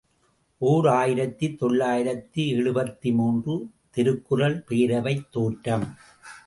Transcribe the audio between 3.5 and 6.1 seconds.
● திருக்குறள் பேரவைத் தோற்றம்.